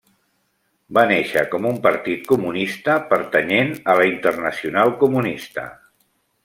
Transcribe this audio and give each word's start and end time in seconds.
Va 0.97 1.03
néixer 1.11 1.43
com 1.51 1.67
un 1.73 1.77
Partit 1.83 2.25
Comunista 2.33 2.97
pertanyent 3.13 3.73
a 3.95 3.99
la 4.01 4.09
Internacional 4.15 4.99
Comunista. 5.05 5.73